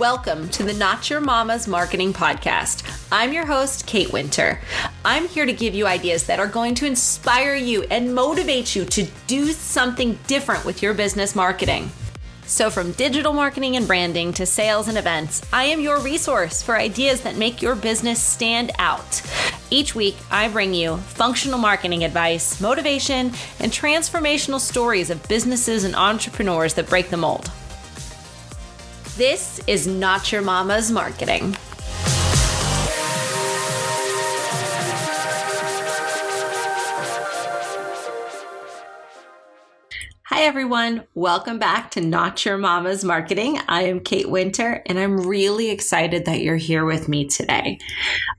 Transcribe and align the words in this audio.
Welcome 0.00 0.48
to 0.52 0.62
the 0.62 0.72
Not 0.72 1.10
Your 1.10 1.20
Mama's 1.20 1.68
Marketing 1.68 2.14
Podcast. 2.14 2.90
I'm 3.12 3.34
your 3.34 3.44
host, 3.44 3.86
Kate 3.86 4.10
Winter. 4.10 4.58
I'm 5.04 5.28
here 5.28 5.44
to 5.44 5.52
give 5.52 5.74
you 5.74 5.86
ideas 5.86 6.24
that 6.24 6.40
are 6.40 6.46
going 6.46 6.74
to 6.76 6.86
inspire 6.86 7.54
you 7.54 7.82
and 7.82 8.14
motivate 8.14 8.74
you 8.74 8.86
to 8.86 9.06
do 9.26 9.52
something 9.52 10.18
different 10.26 10.64
with 10.64 10.80
your 10.80 10.94
business 10.94 11.36
marketing. 11.36 11.90
So, 12.46 12.70
from 12.70 12.92
digital 12.92 13.34
marketing 13.34 13.76
and 13.76 13.86
branding 13.86 14.32
to 14.32 14.46
sales 14.46 14.88
and 14.88 14.96
events, 14.96 15.42
I 15.52 15.64
am 15.64 15.82
your 15.82 16.00
resource 16.00 16.62
for 16.62 16.78
ideas 16.78 17.20
that 17.20 17.36
make 17.36 17.60
your 17.60 17.74
business 17.74 18.22
stand 18.22 18.70
out. 18.78 19.20
Each 19.68 19.94
week, 19.94 20.16
I 20.30 20.48
bring 20.48 20.72
you 20.72 20.96
functional 20.96 21.58
marketing 21.58 22.04
advice, 22.04 22.58
motivation, 22.58 23.32
and 23.58 23.70
transformational 23.70 24.60
stories 24.60 25.10
of 25.10 25.28
businesses 25.28 25.84
and 25.84 25.94
entrepreneurs 25.94 26.72
that 26.72 26.88
break 26.88 27.10
the 27.10 27.18
mold. 27.18 27.50
This 29.20 29.60
is 29.66 29.86
Not 29.86 30.32
Your 30.32 30.40
Mama's 30.40 30.90
Marketing. 30.90 31.54
Hi, 40.24 40.40
everyone. 40.40 41.04
Welcome 41.14 41.58
back 41.58 41.90
to 41.90 42.00
Not 42.00 42.46
Your 42.46 42.56
Mama's 42.56 43.04
Marketing. 43.04 43.60
I 43.68 43.82
am 43.82 44.00
Kate 44.00 44.30
Winter, 44.30 44.82
and 44.86 44.98
I'm 44.98 45.20
really 45.20 45.68
excited 45.68 46.24
that 46.24 46.40
you're 46.40 46.56
here 46.56 46.86
with 46.86 47.06
me 47.06 47.26
today. 47.26 47.78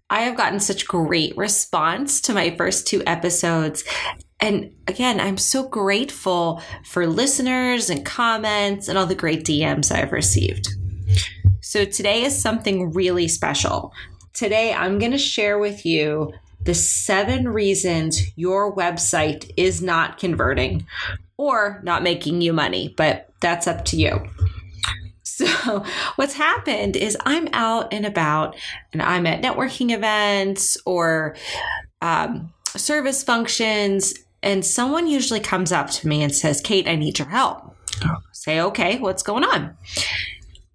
I 0.09 0.21
have 0.21 0.35
gotten 0.35 0.59
such 0.59 0.87
great 0.87 1.37
response 1.37 2.19
to 2.21 2.33
my 2.33 2.55
first 2.55 2.87
two 2.87 3.03
episodes, 3.05 3.83
and 4.41 4.73
again, 4.87 5.19
I'm 5.19 5.37
so 5.37 5.67
grateful 5.67 6.61
for 6.83 7.05
listeners 7.05 7.89
and 7.89 8.03
comments 8.03 8.87
and 8.87 8.97
all 8.97 9.05
the 9.05 9.15
great 9.15 9.45
DMs 9.45 9.91
I've 9.91 10.11
received. 10.11 10.67
So 11.61 11.85
today 11.85 12.23
is 12.23 12.41
something 12.41 12.91
really 12.91 13.27
special. 13.27 13.93
Today, 14.33 14.73
I'm 14.73 14.97
going 14.97 15.11
to 15.11 15.17
share 15.17 15.59
with 15.59 15.85
you 15.85 16.33
the 16.63 16.73
seven 16.73 17.47
reasons 17.49 18.21
your 18.35 18.75
website 18.75 19.51
is 19.57 19.81
not 19.81 20.17
converting 20.17 20.87
or 21.37 21.79
not 21.83 22.03
making 22.03 22.41
you 22.41 22.53
money, 22.53 22.93
but 22.97 23.29
that's 23.41 23.67
up 23.67 23.85
to 23.85 23.97
you. 23.97 24.27
So, 25.23 25.85
what's 26.15 26.33
happened 26.33 26.95
is 26.95 27.15
I'm 27.25 27.47
out 27.53 27.93
and 27.93 28.05
about 28.05 28.55
and 28.91 29.01
I'm 29.01 29.27
at 29.27 29.41
networking 29.41 29.91
events 29.91 30.77
or 30.85 31.35
um, 32.01 32.53
service 32.75 33.23
functions, 33.23 34.13
and 34.43 34.65
someone 34.65 35.07
usually 35.07 35.39
comes 35.39 35.71
up 35.71 35.89
to 35.91 36.07
me 36.07 36.23
and 36.23 36.33
says, 36.33 36.61
Kate, 36.61 36.87
I 36.87 36.95
need 36.95 37.19
your 37.19 37.29
help. 37.29 37.75
Oh. 38.03 38.09
I 38.09 38.17
say, 38.31 38.61
okay, 38.61 38.97
what's 38.99 39.23
going 39.23 39.43
on? 39.43 39.75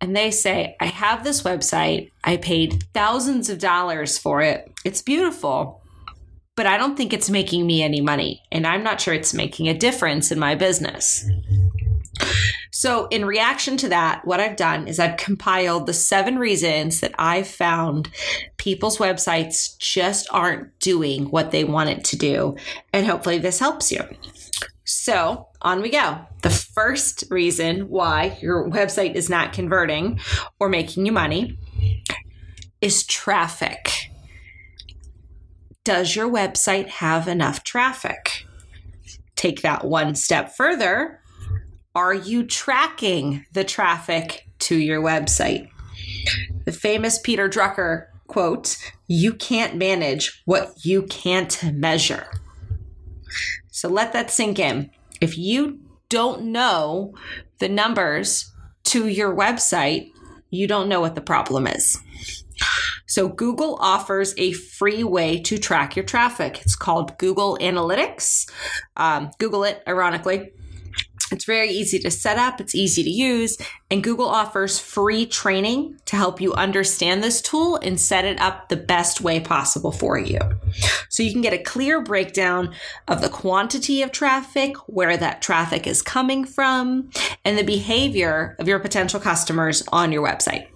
And 0.00 0.14
they 0.14 0.30
say, 0.30 0.76
I 0.80 0.86
have 0.86 1.24
this 1.24 1.42
website. 1.42 2.10
I 2.22 2.36
paid 2.36 2.84
thousands 2.92 3.48
of 3.48 3.58
dollars 3.58 4.18
for 4.18 4.42
it. 4.42 4.70
It's 4.84 5.02
beautiful, 5.02 5.82
but 6.54 6.66
I 6.66 6.76
don't 6.76 6.96
think 6.96 7.12
it's 7.12 7.30
making 7.30 7.66
me 7.66 7.82
any 7.82 8.00
money. 8.00 8.42
And 8.52 8.66
I'm 8.66 8.82
not 8.82 9.00
sure 9.00 9.14
it's 9.14 9.34
making 9.34 9.68
a 9.68 9.74
difference 9.76 10.30
in 10.30 10.38
my 10.38 10.54
business. 10.54 11.28
So, 12.70 13.06
in 13.08 13.24
reaction 13.24 13.76
to 13.78 13.88
that, 13.88 14.26
what 14.26 14.38
I've 14.38 14.56
done 14.56 14.86
is 14.86 14.98
I've 14.98 15.16
compiled 15.16 15.86
the 15.86 15.94
seven 15.94 16.38
reasons 16.38 17.00
that 17.00 17.14
I've 17.18 17.48
found 17.48 18.10
people's 18.58 18.98
websites 18.98 19.78
just 19.78 20.28
aren't 20.30 20.78
doing 20.78 21.30
what 21.30 21.52
they 21.52 21.64
want 21.64 21.90
it 21.90 22.04
to 22.04 22.16
do. 22.16 22.56
And 22.92 23.06
hopefully, 23.06 23.38
this 23.38 23.58
helps 23.58 23.90
you. 23.90 24.02
So, 24.84 25.48
on 25.62 25.82
we 25.82 25.90
go. 25.90 26.18
The 26.42 26.50
first 26.50 27.24
reason 27.30 27.88
why 27.88 28.38
your 28.40 28.68
website 28.68 29.14
is 29.14 29.30
not 29.30 29.52
converting 29.52 30.20
or 30.60 30.68
making 30.68 31.06
you 31.06 31.12
money 31.12 31.58
is 32.80 33.06
traffic. 33.06 34.10
Does 35.82 36.14
your 36.14 36.28
website 36.28 36.88
have 36.88 37.26
enough 37.26 37.64
traffic? 37.64 38.44
Take 39.34 39.62
that 39.62 39.84
one 39.84 40.14
step 40.14 40.54
further 40.54 41.20
are 41.96 42.12
you 42.12 42.44
tracking 42.44 43.46
the 43.54 43.64
traffic 43.64 44.46
to 44.58 44.76
your 44.76 45.00
website? 45.00 45.70
The 46.66 46.72
famous 46.72 47.18
Peter 47.18 47.48
Drucker 47.48 48.08
quote, 48.26 48.76
you 49.06 49.32
can't 49.32 49.76
manage 49.76 50.42
what 50.44 50.84
you 50.84 51.04
can't 51.04 51.72
measure. 51.72 52.26
So 53.70 53.88
let 53.88 54.12
that 54.12 54.30
sink 54.30 54.58
in. 54.58 54.90
If 55.22 55.38
you 55.38 55.80
don't 56.10 56.44
know 56.44 57.14
the 57.60 57.68
numbers 57.68 58.52
to 58.84 59.08
your 59.08 59.34
website, 59.34 60.12
you 60.50 60.66
don't 60.66 60.90
know 60.90 61.00
what 61.00 61.14
the 61.14 61.22
problem 61.22 61.66
is. 61.66 61.98
So, 63.06 63.28
Google 63.28 63.76
offers 63.80 64.34
a 64.36 64.52
free 64.52 65.04
way 65.04 65.40
to 65.42 65.58
track 65.58 65.94
your 65.94 66.04
traffic. 66.04 66.60
It's 66.62 66.74
called 66.74 67.16
Google 67.18 67.56
Analytics. 67.60 68.50
Um, 68.96 69.30
Google 69.38 69.64
it, 69.64 69.82
ironically. 69.86 70.52
It's 71.32 71.44
very 71.44 71.70
easy 71.70 71.98
to 71.98 72.10
set 72.10 72.38
up, 72.38 72.60
it's 72.60 72.74
easy 72.74 73.02
to 73.02 73.10
use, 73.10 73.58
and 73.90 74.02
Google 74.02 74.28
offers 74.28 74.78
free 74.78 75.26
training 75.26 75.98
to 76.04 76.16
help 76.16 76.40
you 76.40 76.54
understand 76.54 77.22
this 77.22 77.42
tool 77.42 77.76
and 77.76 78.00
set 78.00 78.24
it 78.24 78.40
up 78.40 78.68
the 78.68 78.76
best 78.76 79.20
way 79.20 79.40
possible 79.40 79.90
for 79.90 80.18
you. 80.18 80.38
So 81.08 81.22
you 81.22 81.32
can 81.32 81.40
get 81.40 81.52
a 81.52 81.58
clear 81.58 82.00
breakdown 82.00 82.72
of 83.08 83.22
the 83.22 83.28
quantity 83.28 84.02
of 84.02 84.12
traffic, 84.12 84.76
where 84.86 85.16
that 85.16 85.42
traffic 85.42 85.86
is 85.86 86.00
coming 86.00 86.44
from, 86.44 87.10
and 87.44 87.58
the 87.58 87.64
behavior 87.64 88.54
of 88.60 88.68
your 88.68 88.78
potential 88.78 89.18
customers 89.18 89.82
on 89.88 90.12
your 90.12 90.24
website. 90.24 90.68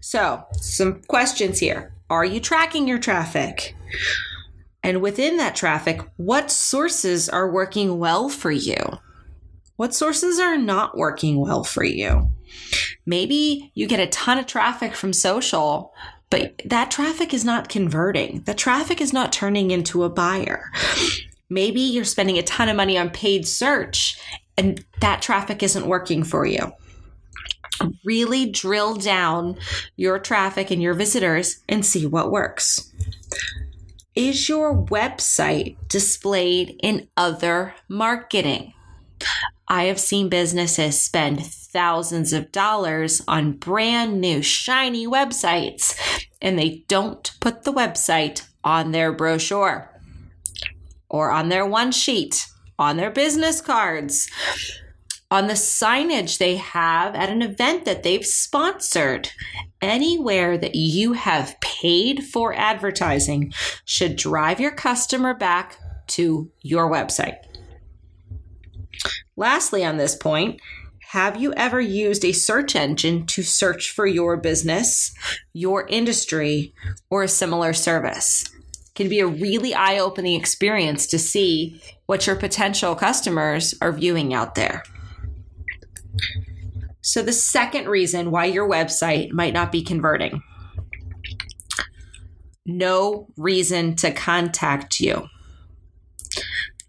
So, 0.00 0.42
some 0.52 1.02
questions 1.02 1.58
here. 1.58 1.92
Are 2.08 2.24
you 2.24 2.40
tracking 2.40 2.88
your 2.88 2.98
traffic? 2.98 3.76
And 4.82 5.02
within 5.02 5.36
that 5.36 5.54
traffic, 5.54 6.00
what 6.16 6.50
sources 6.50 7.28
are 7.28 7.50
working 7.50 7.98
well 7.98 8.28
for 8.28 8.50
you? 8.50 8.76
What 9.80 9.94
sources 9.94 10.38
are 10.38 10.58
not 10.58 10.98
working 10.98 11.40
well 11.40 11.64
for 11.64 11.82
you? 11.82 12.30
Maybe 13.06 13.72
you 13.72 13.86
get 13.86 13.98
a 13.98 14.08
ton 14.08 14.36
of 14.36 14.44
traffic 14.44 14.94
from 14.94 15.14
social, 15.14 15.94
but 16.28 16.60
that 16.66 16.90
traffic 16.90 17.32
is 17.32 17.46
not 17.46 17.70
converting. 17.70 18.42
The 18.42 18.52
traffic 18.52 19.00
is 19.00 19.14
not 19.14 19.32
turning 19.32 19.70
into 19.70 20.04
a 20.04 20.10
buyer. 20.10 20.70
Maybe 21.48 21.80
you're 21.80 22.04
spending 22.04 22.36
a 22.36 22.42
ton 22.42 22.68
of 22.68 22.76
money 22.76 22.98
on 22.98 23.08
paid 23.08 23.48
search 23.48 24.20
and 24.58 24.84
that 25.00 25.22
traffic 25.22 25.62
isn't 25.62 25.86
working 25.86 26.24
for 26.24 26.44
you. 26.44 26.72
Really 28.04 28.50
drill 28.50 28.96
down 28.96 29.56
your 29.96 30.18
traffic 30.18 30.70
and 30.70 30.82
your 30.82 30.92
visitors 30.92 31.62
and 31.70 31.86
see 31.86 32.04
what 32.04 32.30
works. 32.30 32.92
Is 34.14 34.46
your 34.46 34.76
website 34.76 35.78
displayed 35.88 36.78
in 36.82 37.08
other 37.16 37.74
marketing? 37.88 38.74
I 39.68 39.84
have 39.84 40.00
seen 40.00 40.28
businesses 40.28 41.00
spend 41.00 41.46
thousands 41.46 42.32
of 42.32 42.50
dollars 42.52 43.22
on 43.28 43.52
brand 43.52 44.20
new, 44.20 44.42
shiny 44.42 45.06
websites, 45.06 45.98
and 46.42 46.58
they 46.58 46.84
don't 46.88 47.30
put 47.40 47.62
the 47.62 47.72
website 47.72 48.48
on 48.64 48.90
their 48.92 49.12
brochure 49.12 49.90
or 51.08 51.30
on 51.30 51.48
their 51.48 51.66
one 51.66 51.92
sheet, 51.92 52.46
on 52.78 52.96
their 52.96 53.10
business 53.10 53.60
cards, 53.60 54.28
on 55.30 55.46
the 55.46 55.54
signage 55.54 56.38
they 56.38 56.56
have 56.56 57.14
at 57.14 57.28
an 57.28 57.42
event 57.42 57.84
that 57.84 58.02
they've 58.02 58.26
sponsored. 58.26 59.30
Anywhere 59.80 60.58
that 60.58 60.74
you 60.74 61.12
have 61.14 61.58
paid 61.60 62.24
for 62.24 62.52
advertising 62.54 63.52
should 63.84 64.16
drive 64.16 64.60
your 64.60 64.72
customer 64.72 65.32
back 65.32 65.78
to 66.06 66.50
your 66.60 66.90
website. 66.90 67.36
Lastly, 69.40 69.82
on 69.86 69.96
this 69.96 70.14
point, 70.14 70.60
have 71.12 71.40
you 71.40 71.54
ever 71.54 71.80
used 71.80 72.26
a 72.26 72.32
search 72.32 72.76
engine 72.76 73.24
to 73.28 73.42
search 73.42 73.90
for 73.90 74.06
your 74.06 74.36
business, 74.36 75.14
your 75.54 75.86
industry, 75.88 76.74
or 77.08 77.22
a 77.22 77.28
similar 77.28 77.72
service? 77.72 78.44
It 78.44 78.94
can 78.94 79.08
be 79.08 79.20
a 79.20 79.26
really 79.26 79.72
eye 79.72 79.98
opening 79.98 80.38
experience 80.38 81.06
to 81.06 81.18
see 81.18 81.80
what 82.04 82.26
your 82.26 82.36
potential 82.36 82.94
customers 82.94 83.74
are 83.80 83.92
viewing 83.92 84.34
out 84.34 84.56
there. 84.56 84.82
So, 87.00 87.22
the 87.22 87.32
second 87.32 87.88
reason 87.88 88.30
why 88.30 88.44
your 88.44 88.68
website 88.68 89.32
might 89.32 89.54
not 89.54 89.72
be 89.72 89.82
converting 89.82 90.42
no 92.66 93.26
reason 93.38 93.96
to 93.96 94.12
contact 94.12 95.00
you. 95.00 95.28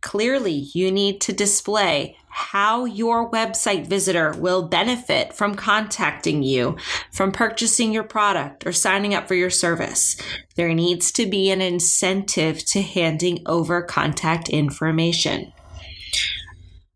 Clearly, 0.02 0.68
you 0.74 0.92
need 0.92 1.22
to 1.22 1.32
display 1.32 2.18
how 2.42 2.86
your 2.86 3.30
website 3.30 3.86
visitor 3.86 4.34
will 4.38 4.68
benefit 4.68 5.32
from 5.32 5.56
contacting 5.56 6.42
you, 6.42 6.76
from 7.12 7.32
purchasing 7.32 7.94
your 7.94 8.04
product, 8.04 8.66
or 8.66 8.74
signing 8.74 9.14
up 9.14 9.28
for 9.28 9.36
your 9.36 9.50
service. 9.50 10.18
There 10.56 10.74
needs 10.74 11.12
to 11.14 11.26
be 11.28 11.52
an 11.52 11.62
incentive 11.62 12.66
to 12.66 12.82
handing 12.82 13.44
over 13.46 13.82
contact 13.84 14.50
information. 14.50 15.54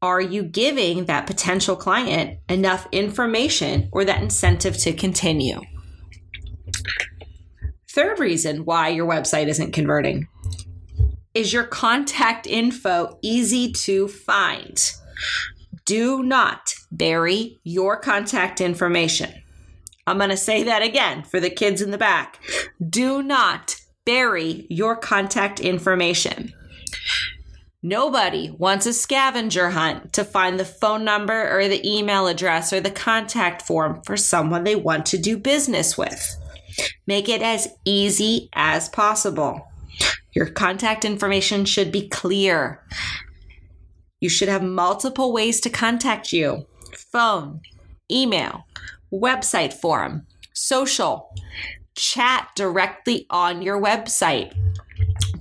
Are 0.01 0.21
you 0.21 0.43
giving 0.43 1.05
that 1.05 1.27
potential 1.27 1.75
client 1.75 2.39
enough 2.49 2.87
information 2.91 3.89
or 3.91 4.03
that 4.03 4.21
incentive 4.21 4.77
to 4.79 4.93
continue? 4.93 5.61
Third 7.91 8.19
reason 8.19 8.65
why 8.65 8.89
your 8.89 9.07
website 9.07 9.47
isn't 9.47 9.71
converting 9.71 10.27
is 11.33 11.51
your 11.53 11.65
contact 11.65 12.47
info 12.47 13.19
easy 13.21 13.71
to 13.71 14.07
find? 14.07 14.79
Do 15.85 16.23
not 16.23 16.73
bury 16.91 17.59
your 17.63 17.97
contact 17.97 18.61
information. 18.61 19.33
I'm 20.07 20.17
going 20.17 20.29
to 20.29 20.37
say 20.37 20.63
that 20.63 20.81
again 20.81 21.23
for 21.23 21.39
the 21.39 21.49
kids 21.49 21.81
in 21.81 21.91
the 21.91 21.97
back. 21.97 22.39
Do 22.87 23.23
not 23.23 23.75
bury 24.05 24.67
your 24.69 24.95
contact 24.95 25.59
information. 25.59 26.53
Nobody 27.81 28.49
wants 28.49 28.87
a 28.87 28.93
scavenger 28.93 29.69
hunt 29.69 30.13
to 30.13 30.23
find 30.23 30.59
the 30.59 30.65
phone 30.65 31.03
number 31.03 31.55
or 31.55 31.67
the 31.67 31.87
email 31.87 32.25
address 32.25 32.73
or 32.73 32.79
the 32.79 32.89
contact 32.89 33.61
form 33.61 34.01
for 34.03 34.17
someone 34.17 34.63
they 34.63 34.75
want 34.75 35.05
to 35.07 35.19
do 35.19 35.37
business 35.37 35.95
with. 35.95 36.35
Make 37.05 37.29
it 37.29 37.43
as 37.43 37.67
easy 37.85 38.49
as 38.53 38.89
possible. 38.89 39.67
Your 40.33 40.47
contact 40.47 41.05
information 41.05 41.63
should 41.65 41.91
be 41.91 42.09
clear. 42.09 42.83
You 44.25 44.29
should 44.29 44.49
have 44.49 44.63
multiple 44.63 45.31
ways 45.31 45.61
to 45.61 45.69
contact 45.69 46.33
you 46.33 46.65
phone, 47.11 47.61
email, 48.09 48.65
website 49.13 49.71
forum, 49.71 50.25
social, 50.51 51.31
chat 51.93 52.49
directly 52.55 53.27
on 53.29 53.61
your 53.61 53.79
website. 53.79 54.51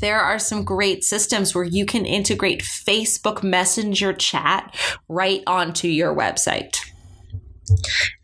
There 0.01 0.21
are 0.21 0.39
some 0.39 0.65
great 0.65 1.03
systems 1.03 1.55
where 1.55 1.65
you 1.65 1.87
can 1.87 2.05
integrate 2.05 2.61
Facebook 2.61 3.43
Messenger 3.43 4.13
chat 4.13 4.77
right 5.09 5.43
onto 5.47 5.89
your 5.89 6.15
website. 6.15 6.77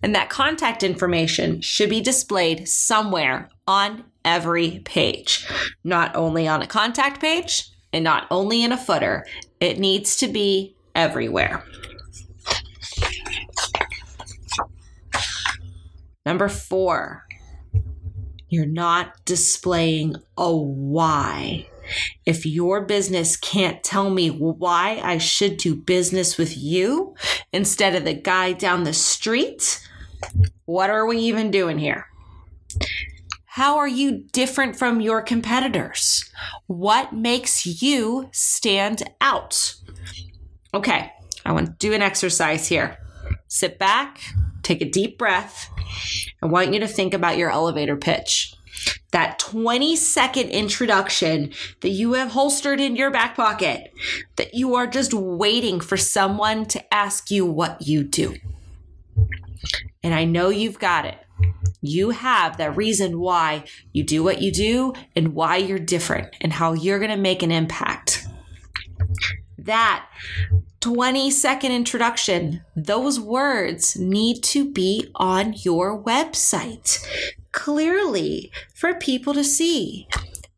And 0.02 0.14
that 0.14 0.28
contact 0.28 0.82
information 0.82 1.62
should 1.62 1.88
be 1.88 2.02
displayed 2.02 2.68
somewhere 2.68 3.48
on 3.66 4.04
every 4.26 4.80
page, 4.80 5.48
not 5.84 6.14
only 6.14 6.46
on 6.46 6.60
a 6.60 6.66
contact 6.66 7.18
page 7.18 7.70
and 7.92 8.04
not 8.04 8.26
only 8.31 8.62
in 8.62 8.72
a 8.72 8.76
footer. 8.76 9.25
It 9.60 9.78
needs 9.78 10.16
to 10.19 10.28
be 10.28 10.75
everywhere. 10.94 11.64
Number 16.25 16.48
four, 16.48 17.26
you're 18.48 18.66
not 18.66 19.25
displaying 19.25 20.16
a 20.37 20.54
why. 20.54 21.66
If 22.26 22.46
your 22.46 22.82
business 22.82 23.37
can't 23.37 23.82
tell 23.82 24.10
me 24.10 24.28
why 24.28 25.00
I 25.02 25.19
should 25.19 25.56
do 25.56 25.75
business 25.75 26.38
with 26.38 26.56
you 26.56 27.14
instead 27.52 27.94
of 27.94 28.04
the 28.04 28.14
guy 28.14 28.52
down 28.52 28.84
the 28.84 28.92
street, 28.92 29.84
what 30.66 30.90
are 30.90 31.06
we 31.06 31.19
even 31.19 31.50
doing 31.50 31.78
here? 31.78 32.06
How 33.46 33.78
are 33.78 33.88
you 33.88 34.25
different 34.32 34.76
from 34.76 35.00
your 35.00 35.22
competitors? 35.22 36.29
What 36.66 37.12
makes 37.12 37.82
you 37.82 38.28
stand 38.32 39.02
out? 39.20 39.75
Okay, 40.72 41.12
I 41.44 41.52
want 41.52 41.66
to 41.66 41.72
do 41.78 41.92
an 41.92 42.02
exercise 42.02 42.69
here. 42.69 42.98
Sit 43.48 43.78
back, 43.78 44.20
take 44.62 44.81
a 44.81 44.88
deep 44.88 45.19
breath. 45.19 45.69
I 46.42 46.46
want 46.46 46.72
you 46.72 46.81
to 46.81 46.88
think 46.88 47.14
about 47.14 47.37
your 47.38 47.50
elevator 47.50 47.96
pitch. 47.96 48.54
That 49.12 49.38
20 49.40 49.96
second 49.96 50.50
introduction 50.50 51.52
that 51.81 51.90
you 51.90 52.12
have 52.14 52.31
holstered 52.31 52.81
in 52.81 52.96
your 52.96 53.10
back 53.10 53.34
pocket, 53.37 53.92
that 54.37 54.54
you 54.54 54.75
are 54.76 54.87
just 54.87 55.12
waiting 55.12 55.81
for 55.81 55.96
someone 55.96 56.64
to 56.66 56.94
ask 56.94 57.31
you 57.31 57.44
what 57.44 57.82
you 57.82 58.04
do. 58.04 58.37
And 60.02 60.14
I 60.14 60.25
know 60.25 60.48
you've 60.48 60.78
got 60.78 61.04
it. 61.04 61.19
You 61.81 62.10
have 62.10 62.56
that 62.58 62.76
reason 62.76 63.20
why 63.20 63.64
you 63.92 64.04
do 64.04 64.22
what 64.22 64.42
you 64.42 64.52
do 64.52 64.92
and 65.16 65.34
why 65.34 65.56
you're 65.56 65.78
different 65.78 66.34
and 66.40 66.52
how 66.52 66.75
you're 66.75 66.98
going 66.98 67.10
to 67.10 67.16
make 67.16 67.42
an 67.42 67.50
impact. 67.50 68.26
That 69.58 70.06
20 70.81 71.31
second 71.31 71.72
introduction, 71.72 72.62
those 72.75 73.20
words 73.20 73.96
need 73.96 74.42
to 74.44 74.70
be 74.70 75.10
on 75.14 75.54
your 75.58 76.02
website 76.02 77.04
clearly 77.52 78.50
for 78.75 78.94
people 78.94 79.34
to 79.34 79.44
see. 79.44 80.08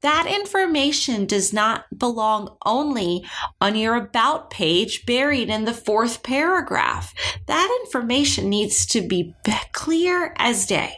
That 0.02 0.26
information 0.26 1.26
does 1.26 1.52
not 1.52 1.84
belong 1.96 2.56
only 2.66 3.24
on 3.60 3.76
your 3.76 3.94
about 3.94 4.50
page 4.50 5.06
buried 5.06 5.48
in 5.48 5.64
the 5.64 5.72
fourth 5.72 6.24
paragraph. 6.24 7.14
That 7.46 7.78
information 7.84 8.48
needs 8.48 8.84
to 8.86 9.00
be 9.00 9.34
clear 9.72 10.34
as 10.36 10.66
day. 10.66 10.94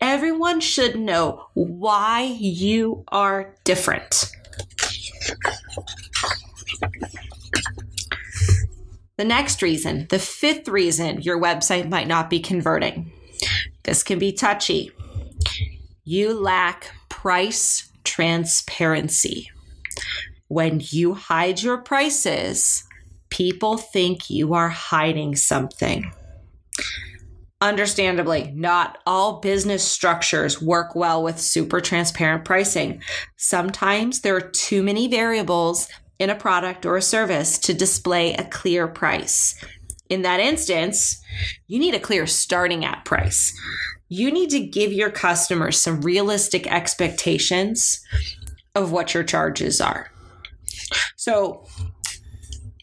Everyone 0.00 0.60
should 0.60 0.98
know 0.98 1.46
why 1.54 2.22
you 2.22 3.04
are 3.08 3.54
different. 3.64 4.30
The 9.16 9.24
next 9.24 9.62
reason, 9.62 10.06
the 10.10 10.18
fifth 10.18 10.68
reason 10.68 11.22
your 11.22 11.40
website 11.40 11.88
might 11.88 12.08
not 12.08 12.28
be 12.28 12.40
converting. 12.40 13.12
This 13.84 14.02
can 14.02 14.18
be 14.18 14.32
touchy. 14.32 14.90
You 16.04 16.34
lack 16.34 16.92
price 17.08 17.90
transparency. 18.06 19.50
When 20.48 20.80
you 20.90 21.14
hide 21.14 21.60
your 21.62 21.78
prices, 21.78 22.84
people 23.28 23.76
think 23.76 24.30
you 24.30 24.54
are 24.54 24.70
hiding 24.70 25.36
something. 25.36 26.10
Understandably, 27.60 28.52
not 28.54 28.98
all 29.06 29.40
business 29.40 29.82
structures 29.82 30.62
work 30.62 30.94
well 30.94 31.22
with 31.22 31.40
super 31.40 31.80
transparent 31.80 32.44
pricing. 32.44 33.02
Sometimes 33.36 34.20
there 34.20 34.36
are 34.36 34.40
too 34.40 34.82
many 34.82 35.08
variables 35.08 35.88
in 36.18 36.30
a 36.30 36.34
product 36.34 36.86
or 36.86 36.96
a 36.96 37.02
service 37.02 37.58
to 37.58 37.74
display 37.74 38.34
a 38.34 38.44
clear 38.44 38.86
price. 38.86 39.54
In 40.08 40.22
that 40.22 40.38
instance, 40.38 41.20
you 41.66 41.78
need 41.78 41.94
a 41.94 42.00
clear 42.00 42.26
starting 42.26 42.84
at 42.84 43.04
price. 43.04 43.58
You 44.08 44.30
need 44.30 44.50
to 44.50 44.60
give 44.60 44.92
your 44.92 45.10
customers 45.10 45.80
some 45.80 46.00
realistic 46.02 46.66
expectations 46.70 48.00
of 48.74 48.92
what 48.92 49.14
your 49.14 49.24
charges 49.24 49.80
are. 49.80 50.10
So, 51.16 51.66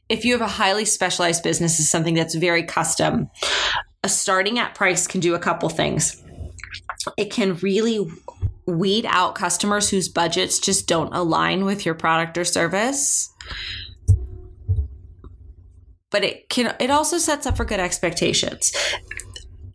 if 0.09 0.25
you 0.25 0.33
have 0.33 0.41
a 0.41 0.47
highly 0.47 0.85
specialized 0.85 1.43
business 1.43 1.79
is 1.79 1.89
something 1.89 2.13
that's 2.13 2.35
very 2.35 2.63
custom 2.63 3.29
a 4.03 4.09
starting 4.09 4.59
at 4.59 4.75
price 4.75 5.07
can 5.07 5.21
do 5.21 5.33
a 5.33 5.39
couple 5.39 5.69
things. 5.69 6.21
It 7.17 7.31
can 7.31 7.55
really 7.55 8.05
weed 8.65 9.05
out 9.07 9.35
customers 9.35 9.89
whose 9.89 10.09
budgets 10.09 10.59
just 10.59 10.87
don't 10.87 11.13
align 11.13 11.65
with 11.65 11.85
your 11.85 11.95
product 11.95 12.37
or 12.37 12.43
service. 12.43 13.33
But 16.11 16.23
it 16.23 16.49
can 16.49 16.75
it 16.79 16.91
also 16.91 17.17
sets 17.17 17.47
up 17.47 17.57
for 17.57 17.65
good 17.65 17.79
expectations. 17.79 18.71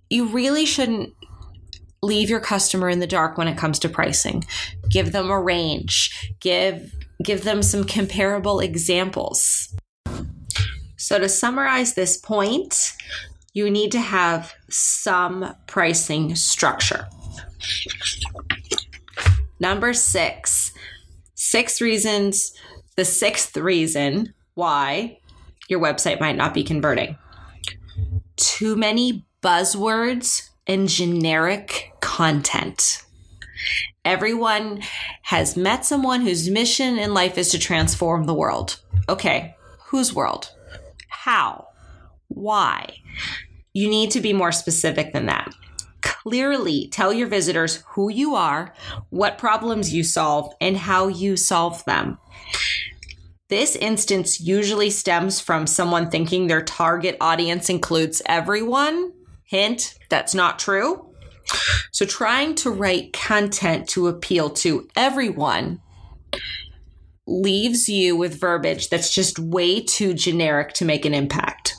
You 0.08 0.28
really 0.28 0.66
shouldn't 0.66 1.12
leave 2.02 2.30
your 2.30 2.40
customer 2.40 2.88
in 2.88 3.00
the 3.00 3.06
dark 3.06 3.36
when 3.36 3.48
it 3.48 3.58
comes 3.58 3.78
to 3.80 3.88
pricing. 3.88 4.44
Give 4.88 5.12
them 5.12 5.30
a 5.30 5.40
range. 5.40 6.34
Give 6.40 6.94
give 7.22 7.44
them 7.44 7.62
some 7.62 7.84
comparable 7.84 8.60
examples. 8.60 9.74
So 10.96 11.18
to 11.18 11.28
summarize 11.28 11.94
this 11.94 12.16
point, 12.16 12.92
you 13.52 13.70
need 13.70 13.90
to 13.92 14.00
have 14.00 14.54
some 14.68 15.54
pricing 15.66 16.36
structure. 16.36 17.08
Number 19.58 19.92
six, 19.92 20.72
six 21.34 21.80
reasons, 21.80 22.52
the 22.96 23.04
sixth 23.04 23.56
reason 23.56 24.34
why 24.54 25.18
your 25.68 25.80
website 25.80 26.20
might 26.20 26.36
not 26.36 26.54
be 26.54 26.62
converting. 26.62 27.16
Too 28.36 28.76
many 28.76 29.26
buzzwords 29.42 30.48
and 30.66 30.88
generic 30.88 31.87
content. 32.18 33.04
Everyone 34.04 34.80
has 35.22 35.56
met 35.56 35.84
someone 35.84 36.22
whose 36.22 36.50
mission 36.50 36.98
in 36.98 37.14
life 37.14 37.38
is 37.38 37.48
to 37.50 37.60
transform 37.60 38.24
the 38.24 38.34
world. 38.34 38.80
Okay, 39.08 39.54
whose 39.86 40.12
world? 40.12 40.50
How? 41.08 41.68
Why? 42.26 42.96
You 43.72 43.88
need 43.88 44.10
to 44.10 44.20
be 44.20 44.32
more 44.32 44.50
specific 44.50 45.12
than 45.12 45.26
that. 45.26 45.54
Clearly 46.00 46.88
tell 46.88 47.12
your 47.12 47.28
visitors 47.28 47.84
who 47.90 48.10
you 48.10 48.34
are, 48.34 48.74
what 49.10 49.38
problems 49.38 49.94
you 49.94 50.02
solve, 50.02 50.52
and 50.60 50.76
how 50.76 51.06
you 51.06 51.36
solve 51.36 51.84
them. 51.84 52.18
This 53.48 53.76
instance 53.76 54.40
usually 54.40 54.90
stems 54.90 55.38
from 55.38 55.68
someone 55.68 56.10
thinking 56.10 56.48
their 56.48 56.64
target 56.64 57.16
audience 57.20 57.70
includes 57.70 58.20
everyone. 58.26 59.12
Hint, 59.44 59.94
that's 60.08 60.34
not 60.34 60.58
true. 60.58 61.04
So, 61.98 62.06
trying 62.06 62.54
to 62.54 62.70
write 62.70 63.12
content 63.12 63.88
to 63.88 64.06
appeal 64.06 64.50
to 64.50 64.86
everyone 64.94 65.80
leaves 67.26 67.88
you 67.88 68.14
with 68.14 68.38
verbiage 68.38 68.88
that's 68.88 69.12
just 69.12 69.40
way 69.40 69.80
too 69.80 70.14
generic 70.14 70.74
to 70.74 70.84
make 70.84 71.04
an 71.04 71.12
impact. 71.12 71.74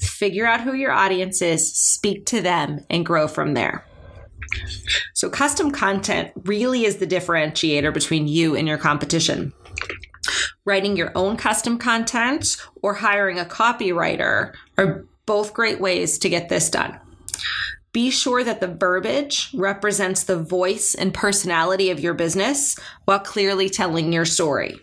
Figure 0.00 0.46
out 0.46 0.62
who 0.62 0.72
your 0.72 0.92
audience 0.92 1.42
is, 1.42 1.70
speak 1.76 2.24
to 2.24 2.40
them, 2.40 2.86
and 2.88 3.04
grow 3.04 3.28
from 3.28 3.52
there. 3.52 3.84
So, 5.12 5.28
custom 5.28 5.70
content 5.70 6.32
really 6.44 6.86
is 6.86 6.96
the 6.96 7.06
differentiator 7.06 7.92
between 7.92 8.26
you 8.26 8.56
and 8.56 8.66
your 8.66 8.78
competition. 8.78 9.52
Writing 10.64 10.96
your 10.96 11.12
own 11.14 11.36
custom 11.36 11.76
content 11.76 12.56
or 12.80 12.94
hiring 12.94 13.38
a 13.38 13.44
copywriter 13.44 14.54
are 14.78 15.04
both 15.26 15.52
great 15.52 15.78
ways 15.78 16.16
to 16.20 16.30
get 16.30 16.48
this 16.48 16.70
done. 16.70 16.98
Be 17.98 18.12
sure 18.12 18.44
that 18.44 18.60
the 18.60 18.68
verbiage 18.68 19.50
represents 19.52 20.22
the 20.22 20.40
voice 20.40 20.94
and 20.94 21.12
personality 21.12 21.90
of 21.90 21.98
your 21.98 22.14
business 22.14 22.78
while 23.06 23.18
clearly 23.18 23.68
telling 23.68 24.12
your 24.12 24.24
story. 24.24 24.78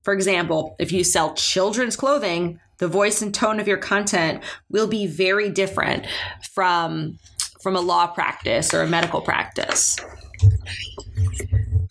For 0.00 0.14
example, 0.14 0.74
if 0.78 0.90
you 0.90 1.04
sell 1.04 1.34
children's 1.34 1.94
clothing, 1.94 2.58
the 2.78 2.88
voice 2.88 3.20
and 3.20 3.34
tone 3.34 3.60
of 3.60 3.68
your 3.68 3.76
content 3.76 4.42
will 4.70 4.86
be 4.86 5.06
very 5.06 5.50
different 5.50 6.06
from 6.54 7.18
from 7.60 7.76
a 7.76 7.82
law 7.82 8.06
practice 8.06 8.72
or 8.72 8.80
a 8.80 8.88
medical 8.88 9.20
practice. 9.20 9.98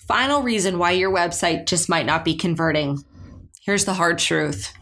Final 0.08 0.42
reason 0.42 0.80
why 0.80 0.90
your 0.90 1.12
website 1.12 1.68
just 1.68 1.88
might 1.88 2.08
not 2.08 2.26
be 2.26 2.34
converting. 2.34 3.04
Here's 3.62 3.86
the 3.86 3.94
hard 3.94 4.18
truth. 4.18 4.74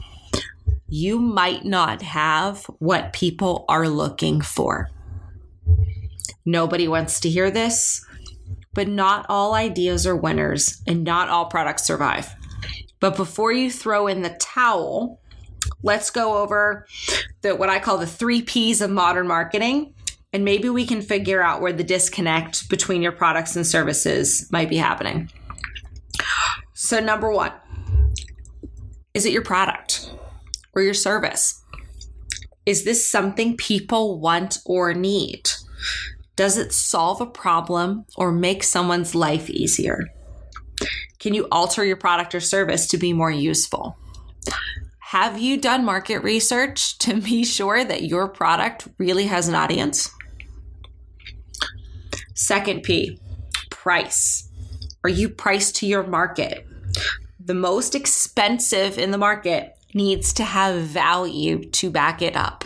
You 0.88 1.20
might 1.20 1.66
not 1.66 2.02
have 2.02 2.64
what 2.80 3.12
people 3.12 3.66
are 3.68 3.90
looking 3.90 4.40
for. 4.40 4.90
Nobody 6.46 6.88
wants 6.88 7.20
to 7.22 7.30
hear 7.30 7.52
this, 7.52 8.06
but 8.74 8.88
not 8.88 9.26
all 9.30 9.54
ideas 9.54 10.06
are 10.06 10.16
winners 10.16 10.82
and 10.88 11.04
not 11.04 11.30
all 11.30 11.46
products 11.46 11.84
survive. 11.84 12.34
But 13.00 13.16
before 13.16 13.52
you 13.52 13.72
throw 13.72 14.08
in 14.08 14.22
the 14.22 14.38
towel, 14.40 15.20
let's 15.84 16.10
go 16.10 16.38
over 16.38 16.86
the 17.42 17.56
what 17.56 17.70
I 17.70 17.80
call 17.80 17.98
the 17.98 18.08
3 18.08 18.42
Ps 18.42 18.82
of 18.82 18.90
modern 18.90 19.28
marketing 19.28 19.94
and 20.36 20.44
maybe 20.44 20.68
we 20.68 20.86
can 20.86 21.02
figure 21.02 21.42
out 21.42 21.62
where 21.62 21.72
the 21.72 21.84
disconnect 21.84 22.68
between 22.70 23.02
your 23.02 23.14
products 23.14 23.56
and 23.56 23.66
services 23.66 24.50
might 24.52 24.70
be 24.70 24.76
happening. 24.76 25.30
So 26.74 27.00
number 27.00 27.32
1, 27.32 27.54
is 29.14 29.26
it 29.26 29.32
your 29.32 29.44
product 29.44 30.12
or 30.74 30.82
your 30.82 30.94
service? 30.94 31.64
Is 32.66 32.84
this 32.84 33.10
something 33.10 33.56
people 33.56 34.20
want 34.20 34.58
or 34.66 34.94
need? 34.94 35.50
Does 36.36 36.58
it 36.58 36.74
solve 36.74 37.22
a 37.22 37.26
problem 37.26 38.06
or 38.18 38.32
make 38.32 38.64
someone's 38.64 39.16
life 39.16 39.50
easier? 39.50 40.06
Can 41.20 41.34
you 41.34 41.48
alter 41.52 41.86
your 41.86 41.96
product 41.96 42.36
or 42.36 42.42
service 42.42 42.88
to 42.88 42.98
be 42.98 43.14
more 43.14 43.32
useful? 43.32 43.98
Have 45.00 45.40
you 45.40 45.60
done 45.60 45.86
market 45.86 46.20
research 46.20 46.98
to 47.00 47.22
be 47.22 47.46
sure 47.46 47.84
that 47.84 48.04
your 48.04 48.28
product 48.28 48.88
really 48.98 49.28
has 49.28 49.48
an 49.48 49.56
audience? 49.56 50.10
Second 52.34 52.84
P, 52.84 53.18
price. 53.70 54.50
Are 55.06 55.10
you 55.10 55.30
priced 55.30 55.78
to 55.78 55.88
your 55.88 56.06
market? 56.06 56.68
The 57.40 57.54
most 57.54 57.96
expensive 57.96 58.98
in 58.98 59.12
the 59.12 59.18
market 59.18 59.78
needs 59.94 60.34
to 60.34 60.44
have 60.44 60.82
value 60.82 61.64
to 61.70 61.90
back 61.90 62.22
it 62.22 62.36
up 62.36 62.66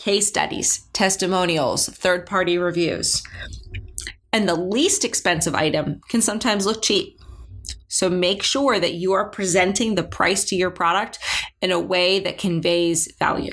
case 0.00 0.26
studies, 0.26 0.88
testimonials, 0.94 1.86
third 1.86 2.24
party 2.24 2.56
reviews. 2.56 3.22
And 4.32 4.48
the 4.48 4.54
least 4.54 5.04
expensive 5.04 5.54
item 5.54 6.00
can 6.08 6.22
sometimes 6.22 6.64
look 6.64 6.80
cheap. 6.80 7.18
So 7.88 8.08
make 8.08 8.42
sure 8.42 8.80
that 8.80 8.94
you 8.94 9.12
are 9.12 9.28
presenting 9.28 9.94
the 9.94 10.02
price 10.02 10.44
to 10.46 10.56
your 10.56 10.70
product 10.70 11.18
in 11.60 11.70
a 11.70 11.78
way 11.78 12.18
that 12.20 12.38
conveys 12.38 13.12
value. 13.18 13.52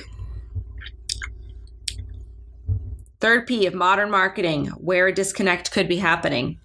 Third 3.20 3.46
P 3.46 3.66
of 3.66 3.74
modern 3.74 4.10
marketing, 4.10 4.68
where 4.68 5.08
a 5.08 5.12
disconnect 5.12 5.70
could 5.70 5.88
be 5.88 5.96
happening, 5.96 6.58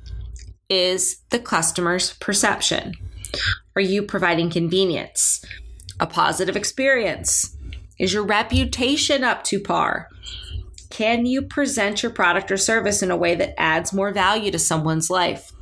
is 0.69 1.17
the 1.29 1.39
customer's 1.39 2.13
perception. 2.13 2.93
Are 3.75 3.81
you 3.81 4.03
providing 4.03 4.49
convenience, 4.49 5.43
a 5.99 6.07
positive 6.07 6.55
experience, 6.55 7.57
is 8.03 8.13
your 8.13 8.25
reputation 8.25 9.23
up 9.23 9.45
to 9.45 9.61
par? 9.61 10.09
Can 10.89 11.25
you 11.25 11.41
present 11.41 12.03
your 12.03 12.11
product 12.11 12.51
or 12.51 12.57
service 12.57 13.01
in 13.01 13.11
a 13.11 13.15
way 13.15 13.33
that 13.35 13.57
adds 13.57 13.93
more 13.93 14.11
value 14.11 14.51
to 14.51 14.59
someone's 14.59 15.09
life? 15.09 15.53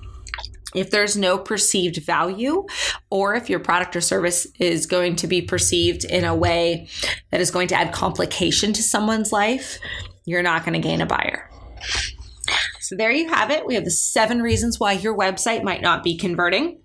If 0.73 0.89
there's 0.89 1.15
no 1.15 1.37
perceived 1.37 1.97
value, 2.03 2.65
or 3.11 3.35
if 3.35 3.47
your 3.47 3.59
product 3.59 3.95
or 3.95 4.01
service 4.01 4.47
is 4.59 4.87
going 4.87 5.17
to 5.17 5.27
be 5.27 5.43
perceived 5.43 6.03
in 6.03 6.23
a 6.23 6.35
way 6.35 6.89
that 7.29 7.41
is 7.41 7.51
going 7.51 7.67
to 7.67 7.75
add 7.75 7.93
complication 7.93 8.73
to 8.73 8.81
someone's 8.81 9.31
life, 9.31 9.77
you're 10.25 10.41
not 10.41 10.65
going 10.65 10.73
to 10.73 10.87
gain 10.87 11.01
a 11.01 11.05
buyer. 11.05 11.47
So 12.91 12.97
there 12.97 13.09
you 13.09 13.29
have 13.29 13.51
it. 13.51 13.65
We 13.65 13.75
have 13.75 13.85
the 13.85 13.89
seven 13.89 14.41
reasons 14.41 14.77
why 14.77 14.91
your 14.91 15.17
website 15.17 15.63
might 15.63 15.81
not 15.81 16.03
be 16.03 16.17
converting. 16.17 16.79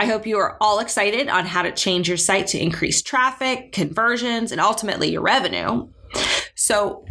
I 0.00 0.06
hope 0.06 0.26
you 0.26 0.36
are 0.38 0.56
all 0.60 0.80
excited 0.80 1.28
on 1.28 1.46
how 1.46 1.62
to 1.62 1.70
change 1.70 2.08
your 2.08 2.16
site 2.16 2.48
to 2.48 2.60
increase 2.60 3.02
traffic, 3.02 3.70
conversions, 3.70 4.50
and 4.50 4.60
ultimately 4.60 5.12
your 5.12 5.22
revenue. 5.22 5.86
So 6.56 7.04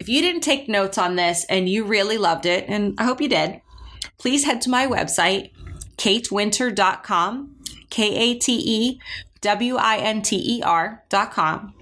if 0.00 0.08
you 0.08 0.22
didn't 0.22 0.40
take 0.40 0.70
notes 0.70 0.96
on 0.96 1.16
this 1.16 1.44
and 1.50 1.68
you 1.68 1.84
really 1.84 2.16
loved 2.16 2.46
it, 2.46 2.64
and 2.66 2.94
I 2.96 3.04
hope 3.04 3.20
you 3.20 3.28
did, 3.28 3.60
please 4.16 4.44
head 4.44 4.62
to 4.62 4.70
my 4.70 4.86
website, 4.86 5.50
katewinter.com, 5.98 7.56
K 7.90 8.14
A 8.14 8.38
T 8.38 8.54
E 8.54 9.00
W 9.42 9.76
I 9.76 9.98
N 9.98 10.22
T 10.22 10.36
E 10.36 10.62
R.com, 10.62 11.74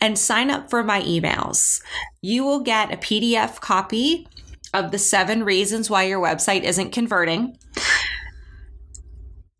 and 0.00 0.18
sign 0.18 0.48
up 0.48 0.70
for 0.70 0.82
my 0.82 1.02
emails. 1.02 1.82
You 2.22 2.44
will 2.44 2.60
get 2.60 2.94
a 2.94 2.96
PDF 2.96 3.60
copy 3.60 4.26
of 4.74 4.90
the 4.90 4.98
seven 4.98 5.44
reasons 5.44 5.88
why 5.88 6.04
your 6.04 6.20
website 6.20 6.62
isn't 6.62 6.90
converting 6.90 7.56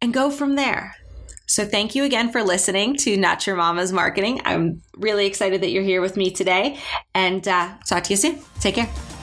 and 0.00 0.12
go 0.12 0.30
from 0.30 0.56
there. 0.56 0.94
So, 1.46 1.64
thank 1.64 1.94
you 1.94 2.04
again 2.04 2.32
for 2.32 2.42
listening 2.42 2.96
to 2.98 3.16
Not 3.16 3.46
Your 3.46 3.56
Mama's 3.56 3.92
Marketing. 3.92 4.40
I'm 4.44 4.82
really 4.96 5.26
excited 5.26 5.60
that 5.60 5.70
you're 5.70 5.82
here 5.82 6.00
with 6.00 6.16
me 6.16 6.30
today 6.30 6.78
and 7.14 7.46
uh, 7.46 7.74
talk 7.86 8.02
to 8.04 8.10
you 8.10 8.16
soon. 8.16 8.40
Take 8.60 8.76
care. 8.76 9.13